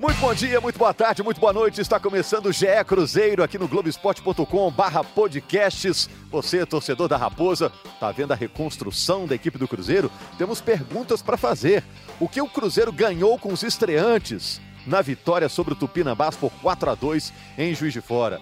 [0.00, 1.78] Muito bom dia, muito boa tarde, muito boa noite.
[1.78, 6.08] Está começando o GE Cruzeiro aqui no Globoesporte.com barra podcasts.
[6.30, 10.10] Você, torcedor da Raposa, está vendo a reconstrução da equipe do Cruzeiro?
[10.38, 11.84] Temos perguntas para fazer.
[12.18, 16.92] O que o Cruzeiro ganhou com os estreantes na vitória sobre o Tupinambás por 4
[16.92, 18.40] a 2 em Juiz de Fora?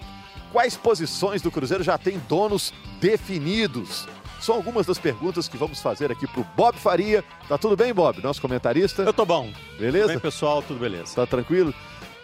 [0.53, 4.07] Quais posições do Cruzeiro já têm donos definidos?
[4.41, 7.25] São algumas das perguntas que vamos fazer aqui pro Bob Faria.
[7.49, 8.23] Tá tudo bem, Bob?
[8.23, 9.03] Nosso comentarista?
[9.03, 9.53] Eu tô bom.
[9.79, 10.07] Beleza?
[10.07, 10.63] Tudo bem, pessoal?
[10.63, 11.15] Tudo beleza.
[11.15, 11.75] Tá tranquilo?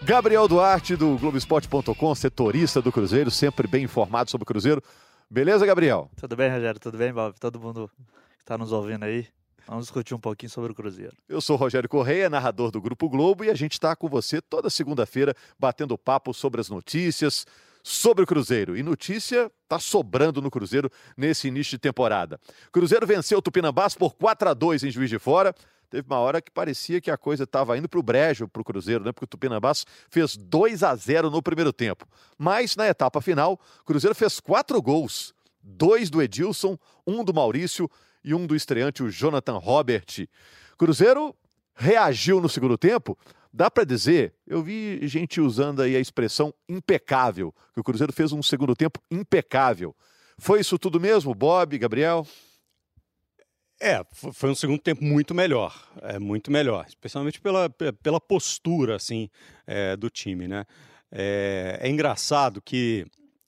[0.03, 4.83] Gabriel Duarte, do Globoesporte.com, setorista do Cruzeiro, sempre bem informado sobre o Cruzeiro.
[5.31, 6.11] Beleza, Gabriel?
[6.17, 6.79] Tudo bem, Rogério?
[6.79, 7.35] Tudo bem, Bob?
[7.41, 7.91] Todo mundo
[8.39, 9.27] que tá nos ouvindo aí?
[9.67, 11.17] Vamos discutir um pouquinho sobre o Cruzeiro.
[11.29, 14.69] Eu sou Rogério Correia, narrador do Grupo Globo, e a gente está com você toda
[14.69, 17.47] segunda-feira batendo papo sobre as notícias,
[17.87, 18.75] sobre o Cruzeiro.
[18.77, 22.41] E notícia tá sobrando no Cruzeiro nesse início de temporada.
[22.73, 25.55] Cruzeiro venceu o Tupinambás por 4 a 2 em Juiz de Fora.
[25.91, 28.65] Teve uma hora que parecia que a coisa estava indo para o brejo para o
[28.65, 29.13] Cruzeiro, né?
[29.13, 32.07] Porque o Tupinambás fez 2 a 0 no primeiro tempo.
[32.39, 37.89] Mas na etapa final, o Cruzeiro fez quatro gols: dois do Edilson, um do Maurício
[38.25, 40.27] e um do estreante, o Jonathan Robert.
[40.79, 41.37] Cruzeiro
[41.75, 43.19] reagiu no segundo tempo,
[43.57, 48.33] Dá para dizer, eu vi gente usando aí a expressão impecável, que o Cruzeiro fez
[48.33, 49.95] um segundo tempo impecável.
[50.37, 52.27] Foi isso tudo mesmo, Bob, Gabriel?
[53.81, 57.71] É, foi um segundo tempo muito melhor, é muito melhor, especialmente pela,
[58.03, 59.31] pela postura assim
[59.69, 60.65] é, do time, né?
[61.13, 63.07] É, é engraçado que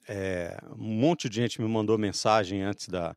[0.09, 3.17] é, um monte de gente me mandou mensagem antes da,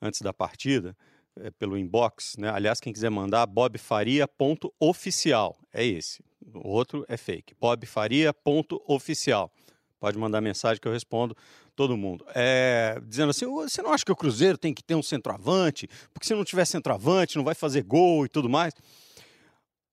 [0.00, 0.96] antes da partida
[1.40, 2.50] é, pelo inbox, né?
[2.50, 5.58] Aliás, quem quiser mandar, bobfaria.oficial.
[5.72, 6.22] É esse.
[6.54, 7.54] O outro é fake.
[7.60, 9.52] bobfaria.oficial.
[9.98, 11.36] Pode mandar mensagem que eu respondo
[11.76, 12.24] todo mundo.
[12.34, 15.88] É, dizendo assim: você não acha que o Cruzeiro tem que ter um centroavante?
[16.12, 18.74] Porque se não tiver centroavante, não vai fazer gol e tudo mais.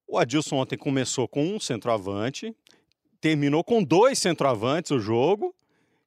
[0.08, 2.56] O Adilson ontem começou com um centroavante,
[3.22, 5.54] terminou com dois centroavantes o jogo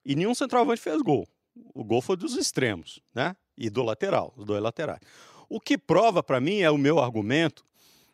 [0.04, 1.28] e nenhum centroavante fez gol.
[1.72, 3.36] O gol foi dos extremos, né?
[3.62, 4.98] E do lateral, os dois laterais.
[5.48, 7.64] O que prova para mim é o meu argumento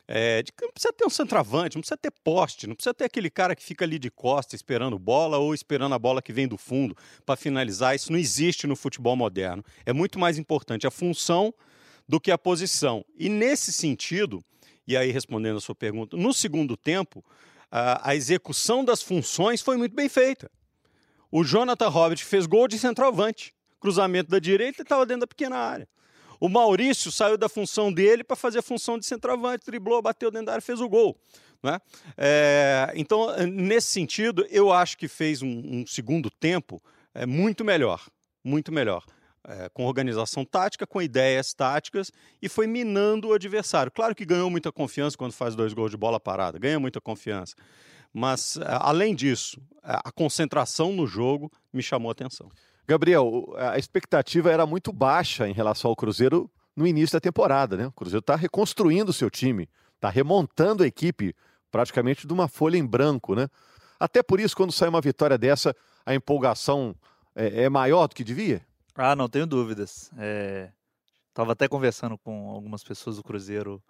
[0.06, 3.04] é, de que não precisa ter um centroavante, não precisa ter poste, não precisa ter
[3.04, 6.46] aquele cara que fica ali de costa esperando bola ou esperando a bola que vem
[6.46, 6.94] do fundo
[7.24, 7.94] para finalizar.
[7.94, 9.64] Isso não existe no futebol moderno.
[9.86, 11.54] É muito mais importante a função
[12.06, 13.04] do que a posição.
[13.18, 14.42] E nesse sentido,
[14.86, 17.24] e aí respondendo a sua pergunta, no segundo tempo,
[17.70, 20.50] a, a execução das funções foi muito bem feita.
[21.30, 25.56] O Jonathan Robert fez gol de centroavante cruzamento da direita, ele estava dentro da pequena
[25.56, 25.88] área.
[26.40, 30.46] O Maurício saiu da função dele para fazer a função de centroavante, driblou, bateu dentro
[30.46, 31.18] da área, fez o gol.
[31.62, 31.80] Né?
[32.16, 36.80] É, então, nesse sentido, eu acho que fez um, um segundo tempo
[37.12, 38.06] é, muito melhor,
[38.44, 39.04] muito melhor.
[39.44, 42.12] É, com organização tática, com ideias táticas
[42.42, 43.90] e foi minando o adversário.
[43.90, 47.54] Claro que ganhou muita confiança quando faz dois gols de bola parada, ganha muita confiança.
[48.12, 52.50] Mas, além disso, a concentração no jogo me chamou a atenção.
[52.88, 57.86] Gabriel, a expectativa era muito baixa em relação ao Cruzeiro no início da temporada, né?
[57.86, 61.36] O Cruzeiro está reconstruindo o seu time, está remontando a equipe
[61.70, 63.46] praticamente de uma folha em branco, né?
[64.00, 66.96] Até por isso, quando sai uma vitória dessa, a empolgação
[67.36, 68.64] é, é maior do que devia?
[68.94, 70.10] Ah, não tenho dúvidas.
[70.16, 70.70] É...
[71.34, 73.82] até conversando com algumas pessoas do Cruzeiro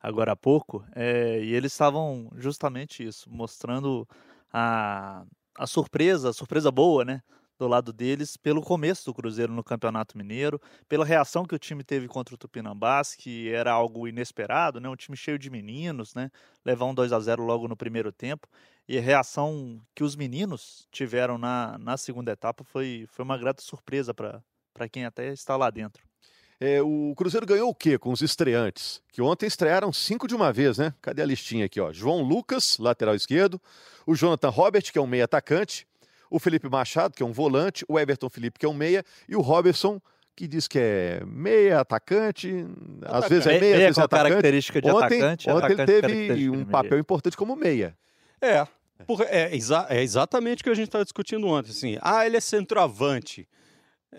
[0.00, 1.42] agora há pouco, é...
[1.42, 4.08] e eles estavam justamente isso, mostrando
[4.50, 5.24] a,
[5.58, 7.20] a surpresa, a surpresa boa, né?
[7.58, 11.82] Do lado deles pelo começo do Cruzeiro no Campeonato Mineiro, pela reação que o time
[11.82, 14.88] teve contra o Tupinambás, que era algo inesperado, né?
[14.88, 16.30] Um time cheio de meninos, né?
[16.64, 18.46] Levar um 2 a 0 logo no primeiro tempo.
[18.88, 23.62] E a reação que os meninos tiveram na, na segunda etapa foi, foi uma grata
[23.62, 26.06] surpresa para quem até está lá dentro.
[26.58, 29.02] É, o Cruzeiro ganhou o quê com os estreantes?
[29.12, 30.94] Que ontem estrearam cinco de uma vez, né?
[31.02, 31.92] Cadê a listinha aqui, ó?
[31.92, 33.60] João Lucas, lateral esquerdo,
[34.06, 35.86] o Jonathan Robert, que é um meio atacante,
[36.30, 39.36] o Felipe Machado, que é um volante, o Everton Felipe, que é um meia, e
[39.36, 40.00] o Robertson,
[40.34, 42.66] que diz que é meia atacante,
[43.02, 43.28] às atacante.
[43.30, 44.28] vezes é meia, às vezes é atacante.
[44.28, 45.50] característica de ontem, atacante.
[45.50, 47.96] Ontem atacante ele teve um papel importante como meia.
[48.40, 48.66] É,
[49.30, 51.70] é, exa é exatamente o que a gente estava discutindo ontem.
[51.70, 53.48] Assim, ah, ele é centroavante.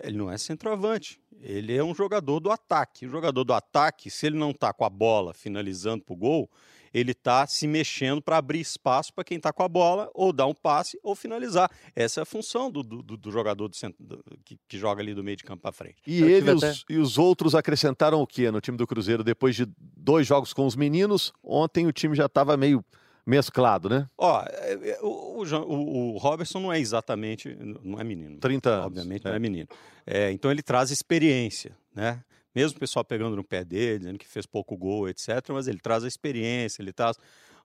[0.02, 1.20] Ele não é centroavante.
[1.40, 3.06] Ele é um jogador do ataque.
[3.06, 6.50] O jogador do ataque, se ele não está com a bola finalizando para o gol,
[6.92, 10.46] ele está se mexendo para abrir espaço para quem está com a bola, ou dar
[10.46, 11.70] um passe, ou finalizar.
[11.94, 15.14] Essa é a função do, do, do jogador do centro, do, que, que, joga ali
[15.14, 15.96] do meio de campo para frente.
[16.06, 16.70] E ele até...
[16.70, 20.52] os, e os outros acrescentaram o que no time do Cruzeiro depois de dois jogos
[20.52, 21.32] com os meninos?
[21.42, 22.84] Ontem o time já estava meio
[23.28, 24.08] mesclado, né?
[24.16, 28.38] Ó, é, é, o, o, o, Robertson não é exatamente, não é menino.
[28.38, 28.86] 30 anos.
[28.86, 29.28] Obviamente é.
[29.28, 29.68] não é menino.
[30.06, 32.22] É, então ele traz experiência, né?
[32.54, 35.78] mesmo o pessoal pegando no pé dele, dizendo que fez pouco gol, etc., mas ele
[35.78, 37.16] traz a experiência, ele traz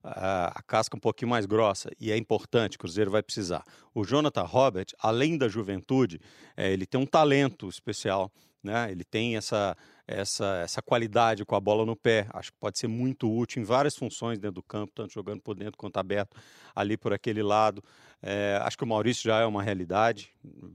[0.03, 3.63] a, casca um pouquinho mais grossa, e é importante, o Cruzeiro vai precisar.
[3.93, 6.19] O Jonathan Robert, além da juventude,
[6.57, 8.91] é, ele tem um talento especial, né?
[8.91, 9.77] ele tem essa,
[10.07, 12.27] essa, essa qualidade com a bola no pé.
[12.33, 15.55] Acho que pode ser muito útil em várias funções dentro do campo, tanto jogando por
[15.55, 16.37] dentro quanto aberto
[16.75, 17.83] ali por aquele lado.
[18.21, 20.31] É, acho que o Maurício já é uma realidade.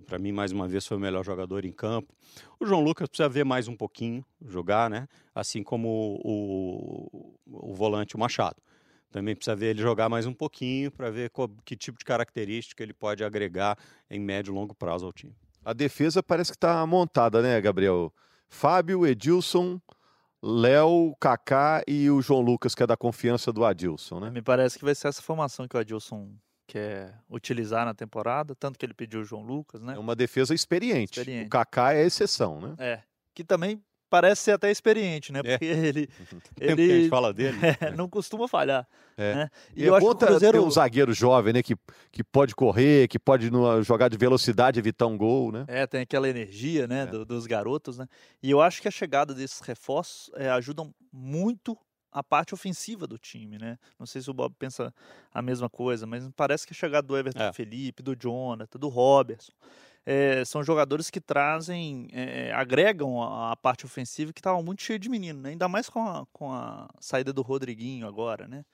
[0.07, 2.15] Para mim, mais uma vez, foi o melhor jogador em campo.
[2.61, 5.09] O João Lucas precisa ver mais um pouquinho jogar, né?
[5.35, 8.57] Assim como o, o, o volante o Machado.
[9.11, 12.83] Também precisa ver ele jogar mais um pouquinho para ver qual, que tipo de característica
[12.83, 13.79] ele pode agregar
[14.11, 15.35] em médio e longo prazo ao time.
[15.65, 18.13] A defesa parece que está montada, né, Gabriel?
[18.49, 19.81] Fábio, Edilson,
[20.43, 24.31] Léo, Kaká e o João Lucas, que é da confiança do Adilson, né?
[24.31, 26.31] Me parece que vai ser essa formação que o Adilson
[26.67, 29.95] quer utilizar na temporada, tanto que ele pediu o João Lucas, né?
[29.95, 31.19] É uma defesa experiente.
[31.19, 31.47] experiente.
[31.47, 32.75] O Kaká é exceção, né?
[32.79, 33.03] É.
[33.35, 35.41] Que também parece ser até experiente, né?
[35.45, 35.59] É.
[35.59, 36.09] Porque ele.
[36.61, 37.59] ele que a gente fala dele.
[37.81, 38.87] É, não costuma falhar.
[39.17, 39.35] É.
[39.35, 39.51] Né?
[39.77, 40.65] E, e eu é acho que o Cruzeiro...
[40.65, 41.63] um zagueiro jovem, né?
[41.63, 41.77] Que,
[42.11, 45.65] que pode correr, que pode no, jogar de velocidade evitar um gol, né?
[45.69, 47.03] É, tem aquela energia, né?
[47.03, 47.07] É.
[47.07, 48.07] Do, dos garotos, né?
[48.43, 51.77] E eu acho que a chegada desses reforços é, ajudam muito
[52.11, 53.79] a parte ofensiva do time, né?
[53.99, 54.93] Não sei se o Bob pensa
[55.33, 57.53] a mesma coisa, mas parece que a chegada do Everton é.
[57.53, 59.53] Felipe, do Jonathan, do Robertson
[60.11, 64.99] é, são jogadores que trazem, é, agregam a, a, parte ofensiva que estava muito cheia
[64.99, 65.51] de menino, né?
[65.51, 68.65] ainda mais com a, com a saída do Rodriguinho agora, né?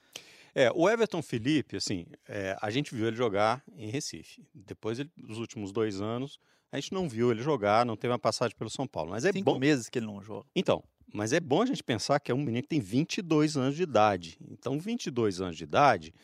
[0.55, 4.47] É, o Everton Felipe, assim, é, a gente viu ele jogar em Recife.
[4.55, 6.39] Depois, ele, nos últimos dois anos,
[6.71, 9.11] a gente não viu ele jogar, não teve uma passagem pelo São Paulo.
[9.11, 9.59] Mas é Cinco bom.
[9.59, 10.47] meses que ele não joga.
[10.55, 13.75] Então, mas é bom a gente pensar que é um menino que tem 22 anos
[13.75, 14.39] de idade.
[14.49, 16.15] Então, 22 anos de idade,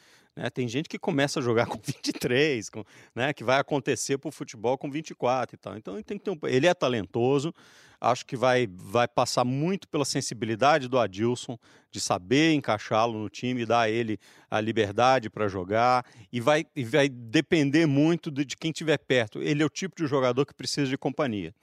[0.41, 0.49] né?
[0.49, 2.83] Tem gente que começa a jogar com 23, com,
[3.15, 3.33] né?
[3.35, 5.77] que vai acontecer para o futebol com 24 e tal.
[5.77, 7.55] Então ele, tem que ter um, ele é talentoso,
[8.01, 11.59] acho que vai, vai passar muito pela sensibilidade do Adilson,
[11.91, 14.19] de saber encaixá-lo no time, dar a ele
[14.51, 19.43] a liberdade para jogar, e vai, e vai depender muito de, de quem estiver perto.
[19.43, 21.55] Ele é o tipo de jogador que precisa de companhia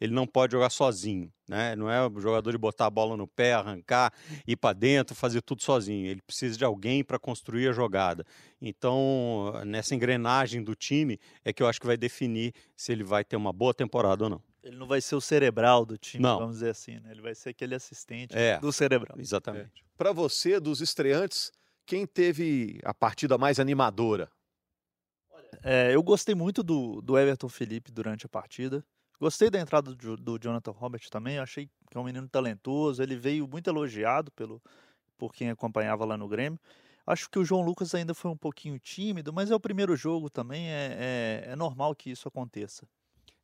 [0.00, 1.76] ele não pode jogar sozinho, né?
[1.76, 4.12] Não é o jogador de botar a bola no pé, arrancar,
[4.46, 6.06] ir para dentro, fazer tudo sozinho.
[6.06, 8.24] Ele precisa de alguém para construir a jogada.
[8.60, 13.24] Então, nessa engrenagem do time é que eu acho que vai definir se ele vai
[13.24, 14.42] ter uma boa temporada ou não.
[14.62, 16.38] Ele não vai ser o cerebral do time, não.
[16.38, 17.10] vamos dizer assim, né?
[17.10, 19.18] Ele vai ser aquele assistente é, do cerebral.
[19.18, 19.82] Exatamente.
[19.82, 19.84] É.
[19.96, 21.52] Para você, dos estreantes,
[21.86, 24.30] quem teve a partida mais animadora?
[25.62, 28.84] É, eu gostei muito do, do Everton Felipe durante a partida.
[29.20, 33.16] Gostei da entrada do, do Jonathan Robert também, achei que é um menino talentoso, ele
[33.16, 34.60] veio muito elogiado pelo,
[35.16, 36.58] por quem acompanhava lá no Grêmio.
[37.06, 40.30] Acho que o João Lucas ainda foi um pouquinho tímido, mas é o primeiro jogo
[40.30, 42.88] também, é, é, é normal que isso aconteça.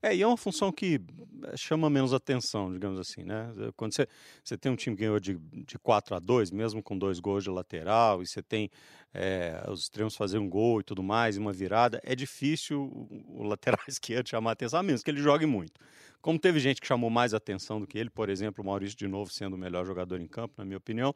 [0.03, 0.99] É, e é uma função que
[1.45, 3.53] eh, chama menos atenção, digamos assim, né?
[3.77, 4.07] Quando você,
[4.43, 7.45] você tem um time que ganhou de, de 4 a 2, mesmo com dois gols
[7.45, 8.71] de lateral, e você tem
[9.13, 13.43] é, os extremos fazer um gol e tudo mais, uma virada, é difícil o, o
[13.43, 15.79] lateral esquerdo chamar atenção, a menos que ele jogue muito.
[16.23, 19.09] Como teve gente que chamou mais atenção do que ele, por exemplo, o Maurício de
[19.09, 21.15] novo sendo o melhor jogador em campo, na minha opinião,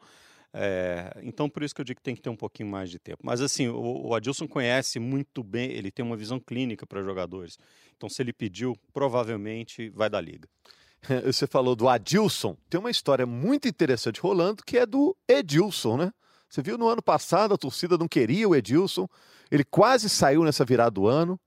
[0.57, 2.97] é, então, por isso que eu digo que tem que ter um pouquinho mais de
[2.97, 3.19] tempo.
[3.21, 7.59] Mas, assim, o, o Adilson conhece muito bem, ele tem uma visão clínica para jogadores.
[7.97, 10.47] Então, se ele pediu, provavelmente vai dar liga.
[11.25, 12.55] Você falou do Adilson.
[12.69, 16.13] Tem uma história muito interessante rolando que é do Edilson, né?
[16.49, 19.09] Você viu no ano passado a torcida não queria o Edilson.
[19.51, 21.37] Ele quase saiu nessa virada do ano.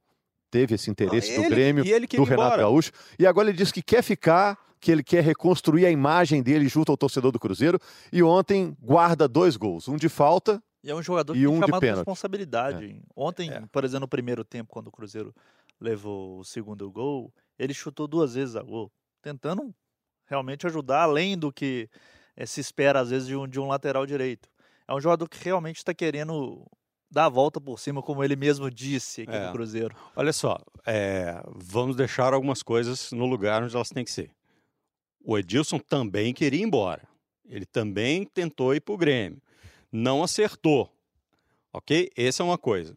[0.51, 2.57] Teve esse interesse ah, ele, do Grêmio, do Renato embora.
[2.63, 2.93] Gaúcho.
[3.19, 6.91] E agora ele disse que quer ficar que ele quer reconstruir a imagem dele junto
[6.91, 7.79] ao torcedor do Cruzeiro.
[8.13, 11.61] E ontem guarda dois gols, um de falta e é um jogador que e um
[11.61, 11.99] tem de pênalti.
[11.99, 12.91] responsabilidade.
[12.91, 13.01] É.
[13.15, 13.63] Ontem, é.
[13.73, 15.35] por exemplo, no primeiro tempo, quando o Cruzeiro
[15.81, 19.75] levou o segundo gol, ele chutou duas vezes a gol, tentando
[20.27, 21.89] realmente ajudar, além do que
[22.37, 24.49] é, se espera às vezes de um, de um lateral direito.
[24.87, 26.65] É um jogador que realmente está querendo
[27.11, 29.47] dar a volta por cima, como ele mesmo disse aqui é.
[29.47, 29.95] no Cruzeiro.
[30.15, 34.31] Olha só, é, vamos deixar algumas coisas no lugar onde elas têm que ser.
[35.29, 37.07] O Edilson também queria ir embora.
[37.47, 39.43] Ele também tentou ir para o Grêmio.
[39.93, 40.91] Não acertou.
[41.71, 42.11] Ok?
[42.17, 42.97] Essa é uma coisa.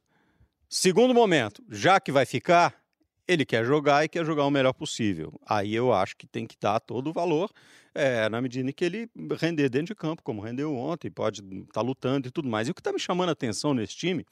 [0.69, 2.81] Segundo momento, já que vai ficar,
[3.27, 5.37] ele quer jogar e quer jogar o melhor possível.
[5.45, 7.51] Aí eu acho que tem que dar todo o valor
[7.93, 11.81] é, na medida que ele render dentro de campo, como rendeu ontem, pode estar tá
[11.81, 12.69] lutando e tudo mais.
[12.69, 14.25] E o que está me chamando a atenção nesse time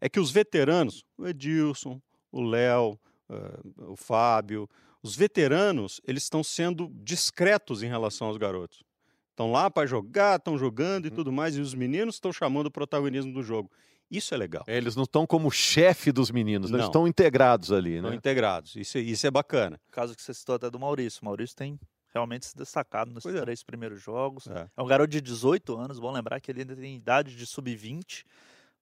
[0.00, 2.96] é que os veteranos, o Edilson, o Léo,
[3.28, 4.70] uh, o Fábio,
[5.02, 8.82] os veteranos, eles estão sendo discretos em relação aos garotos.
[9.30, 11.14] Estão lá para jogar, estão jogando e hum.
[11.14, 13.70] tudo mais, e os meninos estão chamando o protagonismo do jogo.
[14.10, 14.62] Isso é legal.
[14.66, 16.76] É, eles não estão como chefe dos meninos, né?
[16.76, 18.16] eles estão integrados ali, estão né?
[18.16, 18.76] integrados.
[18.76, 19.80] Isso, isso é bacana.
[19.88, 21.20] O caso que você citou até do Maurício.
[21.22, 21.80] O Maurício tem
[22.12, 23.40] realmente se destacado nos Pois é.
[23.40, 24.46] três primeiros jogos.
[24.46, 24.68] É.
[24.76, 28.24] É um garoto de 18 anos, bom lembrar que ele ainda tem idade de sub-20,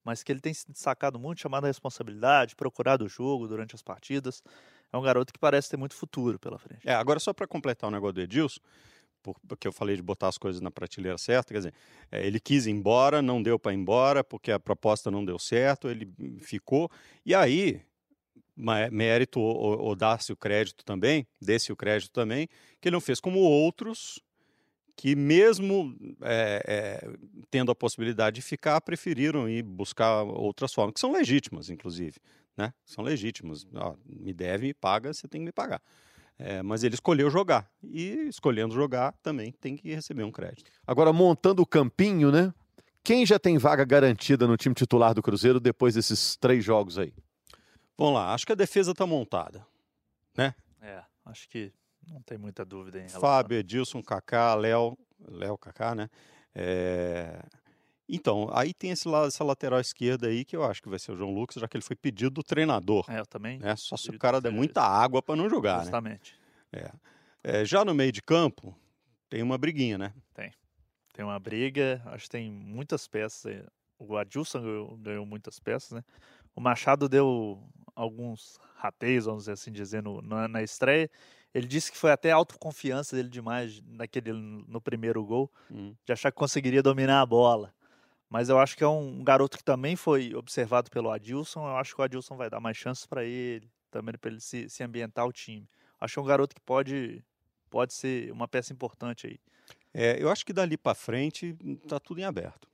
[0.04, 3.82] mas que ele tem se destacado muito, chamado a responsabilidade, procurado o jogo durante as
[3.82, 4.42] partidas.
[4.92, 6.88] É um garoto que parece ter muito futuro pela frente.
[6.88, 8.60] É, agora só para completar o negócio do Edilson,
[9.22, 11.74] por- porque eu falei de botar as coisas na prateleira certa, quer dizer,
[12.10, 15.38] é, ele quis ir embora, não deu para ir embora, porque a proposta não deu
[15.38, 16.90] certo, ele ficou,
[17.24, 17.82] e aí,
[18.56, 22.48] mérito ou, ou- dar-se o crédito também, desse o crédito também,
[22.80, 24.20] que ele não fez como outros,
[24.96, 27.10] que mesmo é, é,
[27.50, 32.18] tendo a possibilidade de ficar, preferiram ir buscar outras formas, que são legítimas, inclusive,
[32.60, 32.74] né?
[32.84, 33.66] São legítimas.
[33.74, 35.82] Ó, me deve, me paga, você tem que me pagar.
[36.38, 37.70] É, mas ele escolheu jogar.
[37.82, 40.70] E escolhendo jogar, também tem que receber um crédito.
[40.86, 42.52] Agora, montando o campinho, né?
[43.02, 47.12] Quem já tem vaga garantida no time titular do Cruzeiro depois desses três jogos aí?
[47.96, 49.66] Vamos lá, acho que a defesa está montada.
[50.80, 51.72] É, acho que
[52.08, 53.20] não tem muita dúvida em relação.
[53.20, 54.96] Fábio, Edilson, Kaká, Léo,
[55.28, 56.08] Léo, Kaká, né?
[56.54, 57.42] É,
[58.12, 61.12] Então, aí tem esse lado, essa lateral esquerda aí que eu acho que vai ser
[61.12, 63.04] o João Lucas, já que ele foi pedido do treinador.
[63.08, 63.58] É, eu também.
[63.58, 63.76] Né?
[63.76, 65.82] Só se o cara der muita água para não jogar, né?
[65.84, 66.34] Justamente.
[66.72, 66.90] É.
[67.42, 68.74] É, já no meio de campo,
[69.28, 70.12] tem uma briguinha, né?
[71.12, 73.44] Tem uma briga, acho que tem muitas peças.
[73.46, 73.62] aí.
[73.98, 76.04] O Adilson ganhou, ganhou muitas peças, né?
[76.54, 77.62] O Machado deu
[77.94, 81.10] alguns rateios, vamos dizer assim, dizendo na, na estreia.
[81.52, 85.94] Ele disse que foi até a autoconfiança dele demais naquele, no primeiro gol, Hum.
[86.06, 87.74] de achar que conseguiria dominar a bola.
[88.30, 91.66] Mas eu acho que é um garoto que também foi observado pelo Adilson.
[91.66, 94.68] Eu acho que o Adilson vai dar mais chances para ele, também para ele se,
[94.70, 95.68] se ambientar o time.
[96.00, 97.24] Acho que é um garoto que pode,
[97.68, 99.40] pode ser uma peça importante aí.
[99.92, 101.56] É, eu acho que dali para frente
[101.88, 102.68] tá tudo em aberto.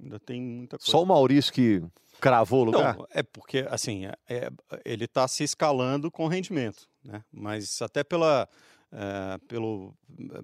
[0.00, 0.90] Ainda tem muita coisa.
[0.90, 1.82] Só o Maurício que
[2.20, 2.96] cravou o lugar?
[2.96, 4.50] Não, é porque assim, é- é-
[4.84, 7.24] ele está se escalando com rendimento, né?
[7.32, 8.48] Mas até pela,
[8.92, 9.92] eh, pelo,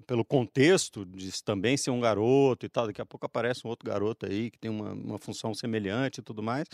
[0.05, 3.89] pelo contexto de também ser um garoto e tal, daqui a pouco aparece um outro
[3.89, 6.67] garoto aí que tem uma, uma função semelhante e tudo mais.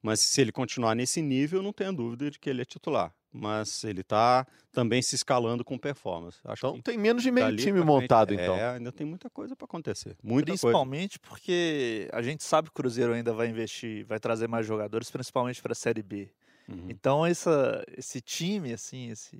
[0.00, 3.12] Mas se ele continuar nesse nível, não tenha dúvida de que ele é titular.
[3.32, 6.38] Mas ele está também se escalando com performance.
[6.44, 8.54] Acho Então que tem menos de meio time montado, então.
[8.54, 10.16] É, ainda tem muita coisa para acontecer.
[10.22, 10.62] Muita coisa.
[10.62, 15.10] Principalmente porque a gente sabe que o Cruzeiro ainda vai investir, vai trazer mais jogadores,
[15.10, 16.30] principalmente para a Série B.
[16.68, 16.86] Uhum.
[16.88, 19.38] Então essa, esse time, assim, esse,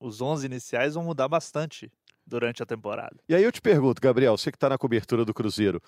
[0.00, 1.90] os 11 iniciais vão mudar bastante
[2.26, 3.16] durante a temporada.
[3.28, 5.82] E aí eu te pergunto, Gabriel, você que está na cobertura do Cruzeiro,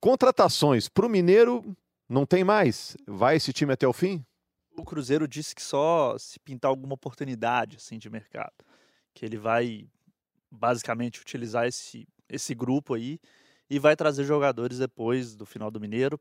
[0.00, 1.76] contratações para o Mineiro
[2.08, 2.96] não tem mais?
[3.06, 4.24] Vai esse time até o fim?
[4.76, 8.52] O Cruzeiro disse que só se pintar alguma oportunidade assim de mercado,
[9.14, 9.88] que ele vai
[10.50, 13.18] basicamente utilizar esse esse grupo aí
[13.68, 16.20] e vai trazer jogadores depois do final do Mineiro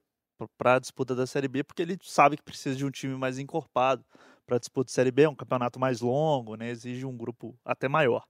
[0.58, 3.39] para a disputa da Série B, porque ele sabe que precisa de um time mais
[3.39, 4.03] encorpado
[4.46, 7.58] para a disputa da Série B, é um campeonato mais longo, né, exige um grupo
[7.66, 8.24] até maior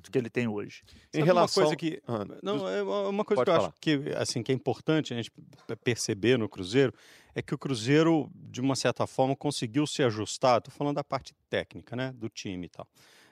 [0.00, 0.82] do que ele tem hoje.
[1.12, 3.54] Em Sabe relação uma coisa que Ah, Não, é uma uma coisa Pode que eu
[3.56, 3.68] falar.
[3.68, 5.32] acho que, assim, que é importante a gente
[5.82, 6.92] perceber no Cruzeiro
[7.34, 11.34] é que o Cruzeiro, de uma certa forma, conseguiu se ajustar, estou falando da parte
[11.50, 12.86] técnica, né, do time e tal,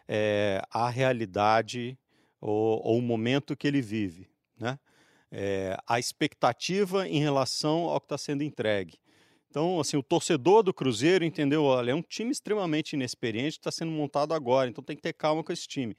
[0.08, 1.96] é, à realidade
[2.40, 4.28] ou, ou o momento que ele vive,
[4.58, 4.78] né?
[5.30, 8.94] É, a expectativa em relação ao que está sendo entregue.
[9.56, 13.90] Então, assim, o torcedor do Cruzeiro entendeu, olha, é um time extremamente inexperiente, está sendo
[13.90, 15.96] montado agora, então tem que ter calma com esse time.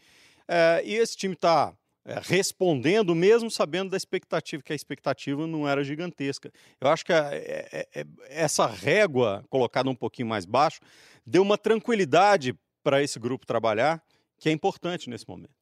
[0.47, 1.75] É, e esse time está
[2.21, 6.51] respondendo, mesmo sabendo da expectativa, que a expectativa não era gigantesca.
[6.79, 10.79] Eu acho que a- é- é- é- essa régua colocada um pouquinho mais baixo
[11.25, 14.03] deu uma tranquilidade para esse grupo trabalhar,
[14.37, 15.55] que é importante nesse momento.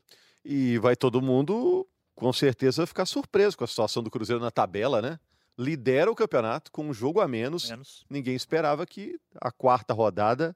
[0.43, 5.01] E vai todo mundo, com certeza, ficar surpreso com a situação do Cruzeiro na tabela,
[5.01, 5.17] né?
[5.57, 7.69] Lidera o campeonato com um jogo a menos.
[7.69, 8.05] Menos.
[8.09, 10.55] Ninguém esperava que a quarta rodada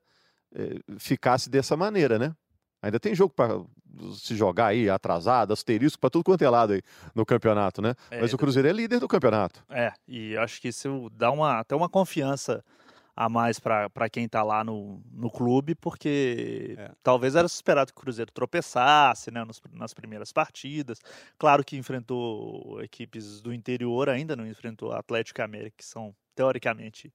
[0.54, 2.36] eh, ficasse dessa maneira, né?
[2.82, 3.62] Ainda tem jogo para
[4.14, 6.82] se jogar aí, atrasado, asterisco, para tudo quanto é lado aí
[7.14, 7.94] no campeonato, né?
[8.10, 9.64] É, Mas o Cruzeiro é líder do campeonato.
[9.70, 12.64] É, e acho que isso dá uma, até uma confiança
[13.20, 16.92] a mais para quem tá lá no, no clube, porque É.
[17.04, 21.02] talvez era esperado que o Cruzeiro tropeçasse né, nos- nas primeiras partidas.
[21.38, 27.14] Claro que enfrentou equipes do interior ainda, não enfrentou Atlético e América, que são, teoricamente,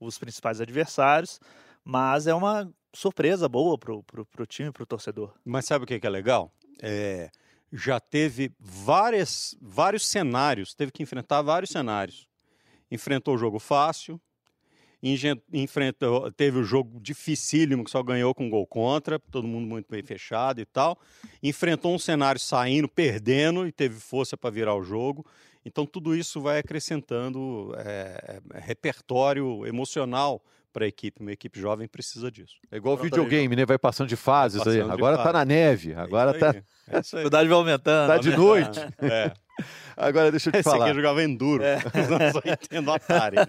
[0.00, 1.38] os principais adversários,
[1.84, 5.34] mas é uma surpresa boa pro, pro, pro time, pro torcedor.
[5.44, 6.50] Mas sabe o que que é legal?
[6.82, 7.30] É,
[7.72, 12.26] já teve várias, vários cenários, teve que enfrentar vários cenários.
[12.90, 14.20] Enfrentou o jogo fácil,
[15.52, 20.02] enfrentou, teve o jogo dificílimo que só ganhou com gol contra, todo mundo muito bem
[20.02, 20.98] fechado e tal.
[21.42, 25.24] Enfrentou um cenário saindo, perdendo e teve força para virar o jogo.
[25.64, 30.42] Então tudo isso vai acrescentando é, é, repertório emocional
[30.72, 31.20] para a equipe.
[31.20, 32.56] Uma equipe jovem precisa disso.
[32.70, 33.64] É igual Pronto, videogame, né?
[33.64, 34.64] Vai passando de fases aí.
[34.64, 35.34] Passando de Agora tá fase.
[35.34, 36.64] na neve, agora é tá, isso aí,
[36.96, 37.26] É isso A aí.
[37.26, 38.08] idade vai aumentando.
[38.08, 38.36] tá de né?
[38.36, 38.80] noite.
[38.98, 39.32] É.
[39.96, 40.86] Agora deixa eu te Esse falar.
[40.86, 41.62] aqui jogava Enduro.
[41.62, 41.74] É.
[41.94, 43.36] Anos 80 no Atari.
[43.36, 43.46] Né?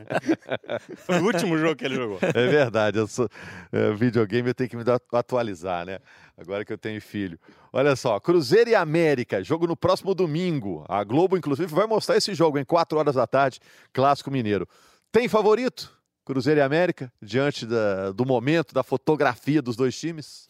[0.97, 2.19] Foi o último jogo que ele jogou.
[2.21, 3.27] É verdade, eu sou
[3.71, 4.83] é, videogame, eu tenho que me
[5.13, 5.99] atualizar, né?
[6.37, 7.39] Agora que eu tenho filho.
[7.71, 10.85] Olha só, Cruzeiro e América, jogo no próximo domingo.
[10.87, 13.59] A Globo, inclusive, vai mostrar esse jogo em 4 horas da tarde,
[13.93, 14.67] Clássico Mineiro.
[15.11, 15.91] Tem favorito?
[16.25, 20.47] Cruzeiro e América, diante da- do momento, da fotografia dos dois times?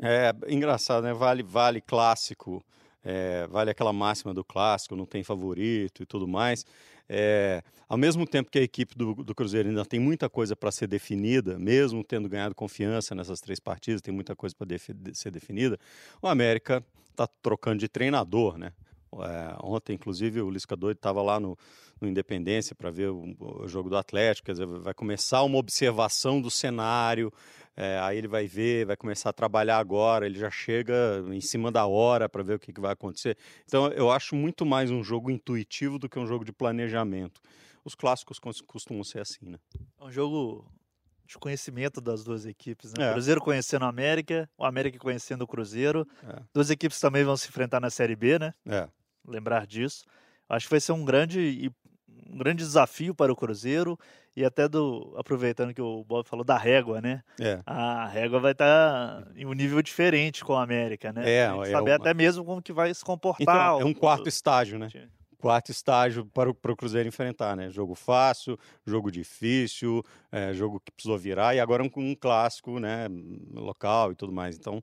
[0.00, 1.12] É engraçado, né?
[1.12, 2.64] Vale, vale clássico,
[3.04, 6.64] é, vale aquela máxima do clássico, não tem favorito e tudo mais.
[7.08, 10.70] É, ao mesmo tempo que a equipe do, do Cruzeiro ainda tem muita coisa para
[10.70, 14.66] ser definida, mesmo tendo ganhado confiança nessas três partidas, tem muita coisa para
[15.14, 15.78] ser definida,
[16.20, 18.72] o América está trocando de treinador, né?
[19.12, 21.56] É, ontem, inclusive, o Lisca Doido estava lá no,
[22.00, 26.40] no Independência para ver o, o jogo do Atlético, quer dizer, vai começar uma observação
[26.40, 27.32] do cenário,
[27.76, 31.70] é, aí ele vai ver, vai começar a trabalhar agora, ele já chega em cima
[31.72, 33.36] da hora para ver o que, que vai acontecer.
[33.64, 37.40] Então, eu acho muito mais um jogo intuitivo do que um jogo de planejamento.
[37.84, 39.58] Os clássicos cos- costumam ser assim, né?
[40.00, 40.70] É um jogo
[41.24, 43.04] de conhecimento das duas equipes, né?
[43.04, 43.10] É.
[43.10, 46.06] O Cruzeiro conhecendo o América, o América conhecendo o Cruzeiro.
[46.26, 46.42] É.
[46.54, 48.54] Duas equipes também vão se enfrentar na Série B, né?
[48.66, 48.88] É.
[49.28, 50.04] Lembrar disso.
[50.48, 51.70] Acho que vai ser um grande,
[52.30, 53.98] um grande desafio para o Cruzeiro
[54.34, 57.22] e até do aproveitando que o Bob falou da régua, né?
[57.40, 57.60] É.
[57.66, 61.28] A régua vai estar em um nível diferente com o América, né?
[61.30, 63.42] É, A é saber uma- até mesmo como que vai se comportar.
[63.76, 64.88] Então, é um o- quarto estágio, né?
[65.38, 67.70] quarto estágio para o, para o Cruzeiro enfrentar, né?
[67.70, 73.06] Jogo fácil, jogo difícil, é, jogo que precisou virar e agora um, um clássico, né?
[73.52, 74.56] Local e tudo mais.
[74.56, 74.82] Então,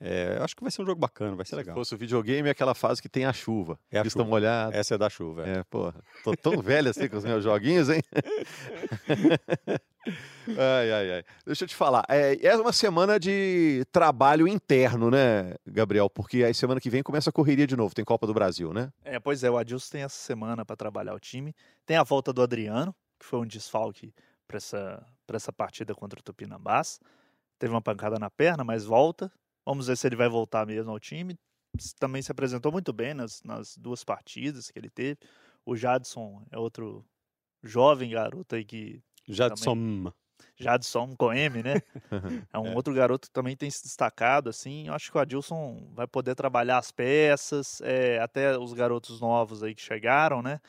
[0.00, 1.74] é, eu acho que vai ser um jogo bacana, vai ser Se legal.
[1.74, 3.78] fosse o videogame, é aquela fase que tem a chuva.
[3.90, 4.08] É a chuva.
[4.08, 4.74] estão molhados.
[4.76, 5.46] Essa é da chuva.
[5.48, 5.58] é.
[5.58, 5.94] É, porra.
[6.22, 8.02] Tô tão velho assim com os meus joguinhos, hein?
[10.58, 11.24] ai, ai, ai.
[11.44, 12.04] Deixa eu te falar.
[12.08, 16.08] É, é uma semana de trabalho interno, né, Gabriel?
[16.08, 17.94] Porque aí semana que vem começa a correria de novo.
[17.94, 18.92] Tem Copa do Brasil, né?
[19.04, 21.54] É, pois é, o Adilson tem essa semana para trabalhar o time.
[21.84, 24.12] Tem a volta do Adriano, que foi um desfalque
[24.46, 27.00] para essa, pra essa partida contra o Tupinambás.
[27.58, 29.32] Teve uma pancada na perna, mas volta.
[29.66, 31.36] Vamos ver se ele vai voltar mesmo ao time.
[31.98, 35.18] Também se apresentou muito bem nas, nas duas partidas que ele teve.
[35.64, 37.04] O Jadson é outro
[37.62, 39.02] jovem garoto aí que.
[39.28, 40.12] Jadson.
[40.58, 41.74] Jadson com M, né?
[42.52, 42.74] É um É.
[42.74, 44.86] outro garoto que também tem se destacado, assim.
[44.86, 49.62] Eu acho que o Adilson vai poder trabalhar as peças, é, até os garotos novos
[49.62, 50.60] aí que chegaram, né?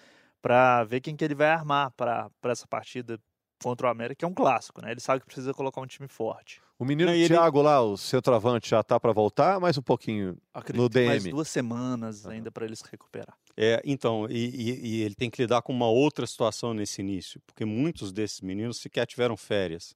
[0.42, 3.20] Pra ver quem que ele vai armar para essa partida
[3.62, 4.92] contra o América, é um clássico, né?
[4.92, 6.62] Ele sabe que precisa colocar um time forte.
[6.80, 9.82] O menino Não, e ele- Thiago lá, o centroavante, já tá para voltar, mais um
[9.82, 10.38] pouquinho.
[10.54, 11.32] Acredito mais DM.
[11.32, 12.36] duas semanas Aham.
[12.36, 13.36] ainda para ele se recuperar.
[13.56, 17.42] É, então, e, e- e ele tem que lidar com uma outra situação nesse início,
[17.48, 19.96] porque muitos desses meninos sequer tiveram férias.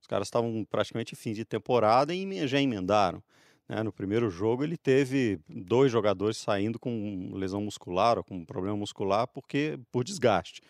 [0.00, 3.20] Os caras estavam praticamente em fim de temporada e já emendaram.
[3.68, 3.82] né?
[3.84, 9.28] No primeiro jogo, ele teve dois jogadores saindo com lesão muscular ou com problema muscular
[9.28, 10.60] porque por desgaste.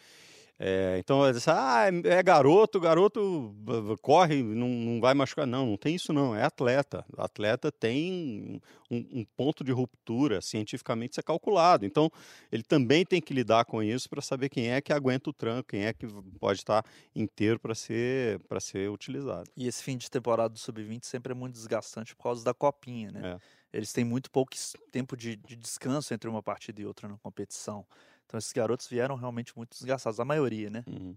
[0.62, 3.56] É, então, ah, é é garoto, garoto
[4.02, 5.46] corre, não, não vai machucar.
[5.46, 7.02] Não, não tem isso não, é atleta.
[7.16, 11.86] O atleta tem um, um ponto de ruptura cientificamente isso é calculado.
[11.86, 12.12] Então,
[12.52, 15.70] ele também tem que lidar com isso para saber quem é que aguenta o tranco,
[15.70, 16.06] quem é que
[16.38, 16.84] pode estar
[17.16, 19.50] inteiro para ser, para ser utilizado.
[19.56, 23.10] E esse fim de temporada do Sub-20 sempre é muito desgastante por causa da copinha,
[23.10, 23.38] né?
[23.72, 24.52] Eles têm muito pouco
[24.90, 27.86] tempo de, de descanso entre uma partida e outra na competição.
[28.30, 30.84] Então esses garotos vieram realmente muito desgastados, a maioria, né?
[30.86, 31.16] Uhum.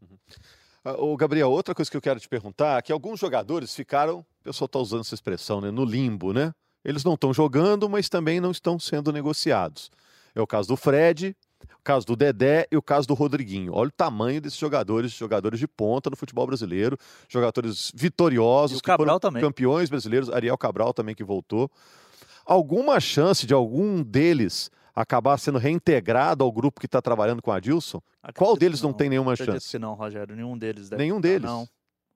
[0.83, 4.19] Ah, Ô, Gabriel, outra coisa que eu quero te perguntar é que alguns jogadores ficaram,
[4.21, 6.51] o pessoal está usando essa expressão, né, no limbo, né?
[6.83, 9.91] Eles não estão jogando, mas também não estão sendo negociados.
[10.33, 11.37] É o caso do Fred,
[11.79, 13.73] o caso do Dedé e o caso do Rodriguinho.
[13.75, 16.97] Olha o tamanho desses jogadores, jogadores de ponta no futebol brasileiro,
[17.29, 19.41] jogadores vitoriosos, E o que foram Cabral também.
[19.43, 21.69] campeões brasileiros, Ariel Cabral também que voltou.
[22.43, 27.57] Alguma chance de algum deles acabar sendo reintegrado ao grupo que está trabalhando com a
[27.57, 27.99] Adilson?
[27.99, 29.71] Qual Acredito deles que não tem nenhuma Acredito chance?
[29.71, 30.35] que não, Rogério.
[30.35, 31.49] Nenhum deles deve Nenhum deles?
[31.49, 31.67] Não.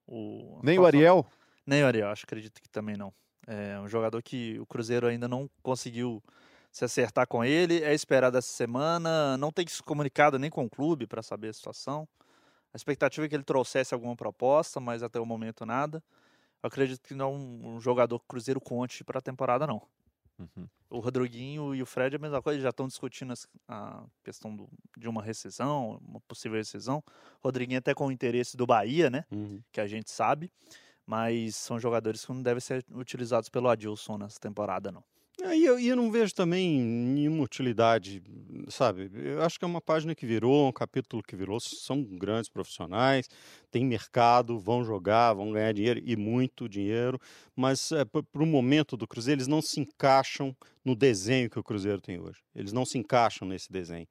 [0.06, 0.60] O...
[0.62, 1.26] Nem o Ariel?
[1.66, 3.12] Nem o Ariel, acho, acredito que também não.
[3.46, 6.22] É um jogador que o Cruzeiro ainda não conseguiu
[6.70, 7.82] se acertar com ele.
[7.82, 9.36] É esperado essa semana.
[9.38, 12.06] Não tem se comunicado nem com o clube para saber a situação.
[12.72, 16.02] A expectativa é que ele trouxesse alguma proposta, mas até o momento nada.
[16.62, 19.66] Eu acredito que não é um um jogador que o Cruzeiro conte para a temporada,
[19.66, 19.82] não.
[20.38, 20.68] Uhum.
[20.90, 23.34] O Rodriguinho e o Fred é a mesma coisa, eles já estão discutindo
[23.66, 27.02] a questão do- de uma rescisão, uma possível rescisão.
[27.42, 29.24] Rodriguinho até com o interesse do Bahia, né?
[29.30, 29.60] Uhum.
[29.72, 30.50] que a gente sabe,
[31.06, 35.04] mas são jogadores que não devem ser utilizados pelo Adilson nessa temporada, não.
[35.40, 38.20] E eu, eu não vejo também nenhuma utilidade,
[38.68, 39.08] sabe?
[39.14, 41.60] Eu acho que é uma página que virou, um capítulo que virou.
[41.60, 43.28] São grandes profissionais,
[43.70, 47.20] tem mercado, vão jogar, vão ganhar dinheiro e muito dinheiro,
[47.54, 51.62] mas é, para o momento do Cruzeiro, eles não se encaixam no desenho que o
[51.62, 52.40] Cruzeiro tem hoje.
[52.52, 54.08] Eles não se encaixam nesse desenho.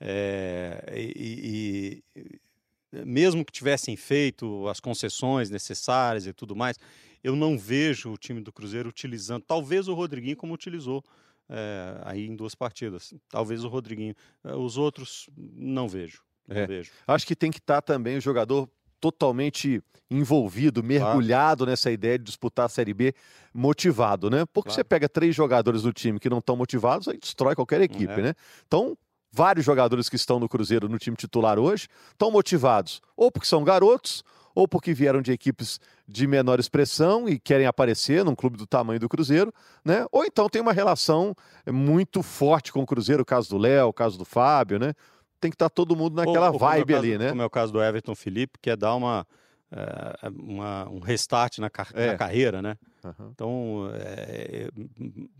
[0.00, 6.78] É, e, e mesmo que tivessem feito as concessões necessárias e tudo mais,
[7.22, 11.04] eu não vejo o time do Cruzeiro utilizando, talvez o Rodriguinho como utilizou
[11.48, 16.22] é, aí em duas partidas, talvez o Rodriguinho, eh, os outros não vejo.
[16.46, 16.66] Não é.
[16.66, 16.90] vejo.
[17.06, 18.68] Acho que tem que estar tá também o jogador
[19.00, 21.70] totalmente envolvido, mergulhado claro.
[21.70, 23.14] nessa ideia de disputar a Série B,
[23.52, 24.44] motivado, né?
[24.46, 24.74] Porque claro.
[24.74, 28.22] você pega três jogadores do time que não estão motivados, aí destrói qualquer equipe, é.
[28.22, 28.34] né?
[28.66, 28.96] Então,
[29.30, 33.62] vários jogadores que estão no Cruzeiro no time titular hoje estão motivados, ou porque são
[33.62, 34.24] garotos,
[34.58, 38.98] ou porque vieram de equipes de menor expressão e querem aparecer num clube do tamanho
[38.98, 40.04] do Cruzeiro, né?
[40.10, 41.32] Ou então tem uma relação
[41.70, 44.94] muito forte com o Cruzeiro, o caso do Léo, o caso do Fábio, né?
[45.40, 47.28] Tem que estar tá todo mundo naquela ou, ou vibe caso, ali, né?
[47.28, 49.24] Como é o caso do Everton Felipe, que é dar uma,
[49.70, 52.08] é, uma um restart na, car é.
[52.08, 52.76] na carreira, né?
[53.04, 53.30] Uhum.
[53.32, 54.68] Então, é,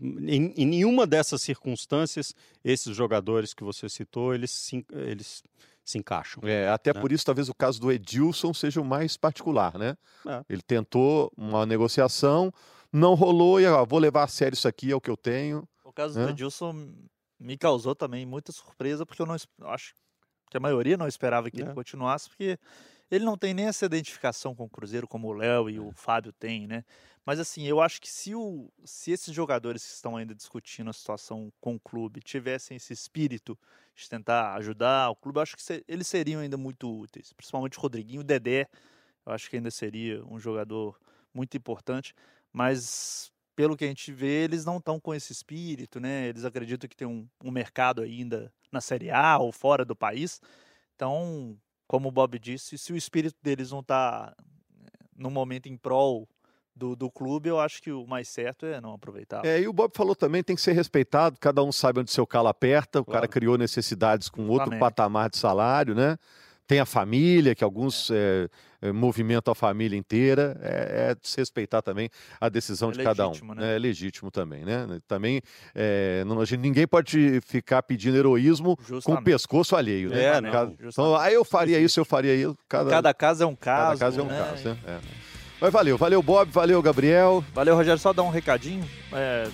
[0.01, 5.43] em, em, nenhuma dessas circunstâncias, esses jogadores que você citou, eles, eles
[5.89, 6.41] se encaixam.
[6.45, 7.01] É, até né?
[7.01, 9.97] por isso, talvez o caso do Edilson seja o mais particular, né?
[10.27, 10.43] É.
[10.47, 12.51] Ele tentou uma negociação,
[12.93, 15.67] não rolou e ó, vou levar a sério isso aqui, é o que eu tenho.
[15.83, 16.25] O caso né?
[16.25, 16.93] do Edilson
[17.39, 19.93] me causou também muita surpresa, porque eu não acho
[20.49, 21.65] que a maioria não esperava que é.
[21.65, 22.57] ele continuasse, porque
[23.11, 26.31] ele não tem nem essa identificação com o Cruzeiro como o Léo e o Fábio
[26.31, 26.83] têm, né?
[27.25, 30.93] Mas assim, eu acho que se, o, se esses jogadores que estão ainda discutindo a
[30.93, 33.57] situação com o clube tivessem esse espírito
[33.95, 37.33] de tentar ajudar o clube, eu acho que se, eles seriam ainda muito úteis.
[37.33, 38.67] Principalmente o Rodriguinho, o Dedé,
[39.25, 40.99] eu acho que ainda seria um jogador
[41.33, 42.15] muito importante.
[42.51, 46.29] Mas pelo que a gente vê, eles não estão com esse espírito, né?
[46.29, 50.39] Eles acreditam que tem um, um mercado ainda na Série A ou fora do país.
[50.95, 54.33] Então, como o Bob disse, se o espírito deles não está
[54.81, 56.25] eh, no momento em prol
[56.73, 59.45] do, do clube, eu acho que o mais certo é não aproveitar.
[59.45, 62.25] É, e o Bob falou também, tem que ser respeitado, cada um sabe onde seu
[62.25, 63.19] calo aperta, o claro.
[63.19, 64.79] cara criou necessidades com outro Flamengo.
[64.79, 66.17] patamar de salário, né?
[66.69, 68.47] Tem a família, que alguns é.
[68.81, 73.33] É, movimentam a família inteira, é, é desrespeitar também a decisão é de cada um.
[73.53, 73.75] Né?
[73.75, 74.87] É legítimo também, né?
[75.05, 75.41] Também
[75.75, 79.03] é, não, ninguém pode ficar pedindo heroísmo Justamente.
[79.03, 80.23] com o pescoço alheio, né?
[80.23, 82.55] É, então, aí eu faria isso, eu faria isso.
[82.69, 83.99] Cada, cada caso é um caso.
[83.99, 84.37] Cada caso é um né?
[84.37, 84.77] caso, né?
[84.87, 84.99] É.
[85.59, 87.43] Mas valeu, valeu Bob, valeu Gabriel.
[87.53, 88.87] Valeu Rogério, só dar um recadinho.
[89.11, 89.49] É,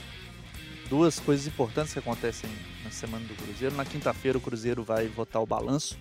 [0.87, 2.49] duas coisas importantes que acontecem
[2.83, 3.73] na semana do Cruzeiro.
[3.73, 5.97] Na quinta-feira o Cruzeiro vai votar o balanço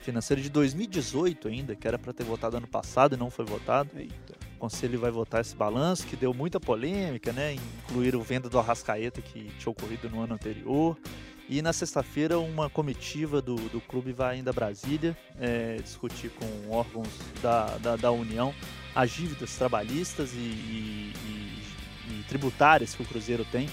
[0.00, 3.90] financeiro de 2018 ainda, que era para ter votado ano passado e não foi votado.
[3.96, 4.34] Eita.
[4.56, 7.54] O Conselho vai votar esse balanço, que deu muita polêmica, né?
[7.54, 10.98] Incluir o venda do Arrascaeta, que tinha ocorrido no ano anterior.
[11.48, 16.70] E na sexta-feira, uma comitiva do, do clube vai ainda a Brasília é, discutir com
[16.70, 17.08] órgãos
[17.42, 18.54] da, da, da União
[18.94, 23.68] as dívidas trabalhistas e, e, e, e, tributárias que o Cruzeiro tem,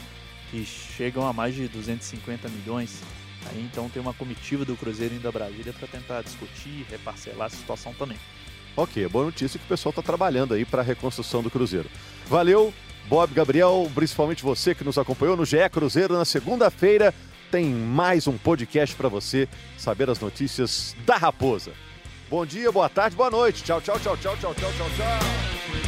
[0.50, 3.02] que chegam a mais de 250 milhões.
[3.50, 7.50] Aí, então tem uma comitiva do Cruzeiro indo a Brasília para tentar discutir, reparcelar a
[7.50, 8.18] situação também.
[8.76, 11.90] Ok, boa notícia que o pessoal está trabalhando aí para a reconstrução do Cruzeiro.
[12.28, 12.74] Valeu,
[13.08, 17.14] Bob, Gabriel, principalmente você que nos acompanhou no GE Cruzeiro na segunda-feira.
[17.50, 21.72] Tem mais um podcast para você saber as notícias da Raposa.
[22.30, 23.64] Bom dia, boa tarde, boa noite.
[23.64, 25.87] Tchau, tchau, tchau, tchau, tchau, tchau, tchau, tchau.